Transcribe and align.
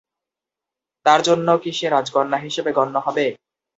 তার 1.05 1.19
জন্য 1.27 1.47
কি 1.61 1.71
সে 1.77 1.87
রাজকন্যা 1.89 2.37
হিসেবে 2.45 2.71
গণ্য 2.77 2.95
হবে? 3.05 3.25